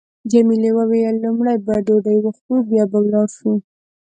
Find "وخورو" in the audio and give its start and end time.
2.21-2.67